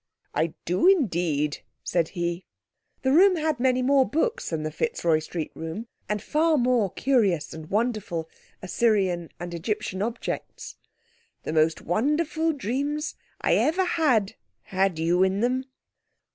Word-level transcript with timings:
"I 0.33 0.55
do, 0.65 0.87
indeed," 0.87 1.59
said 1.83 2.07
he. 2.17 2.43
The 3.03 3.11
room 3.11 3.35
had 3.35 3.59
many 3.59 3.83
more 3.83 4.03
books 4.03 4.49
than 4.49 4.63
the 4.63 4.71
Fitzroy 4.71 5.19
Street 5.19 5.51
room, 5.53 5.85
and 6.09 6.23
far 6.23 6.57
more 6.57 6.91
curious 6.91 7.53
and 7.53 7.69
wonderful 7.69 8.27
Assyrian 8.63 9.29
and 9.39 9.53
Egyptian 9.53 10.01
objects. 10.01 10.75
"The 11.43 11.53
most 11.53 11.81
wonderful 11.83 12.51
dreams 12.51 13.13
I 13.41 13.53
ever 13.57 13.83
had 13.85 14.33
had 14.63 14.97
you 14.97 15.21
in 15.21 15.41
them." 15.41 15.65